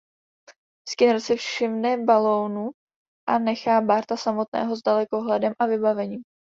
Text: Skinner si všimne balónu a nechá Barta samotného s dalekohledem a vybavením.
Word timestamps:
Skinner 0.91 1.19
si 1.21 1.35
všimne 1.37 1.91
balónu 2.09 2.73
a 3.29 3.37
nechá 3.39 3.77
Barta 3.85 4.17
samotného 4.17 4.73
s 4.75 4.81
dalekohledem 4.81 5.53
a 5.61 5.69
vybavením. 5.69 6.21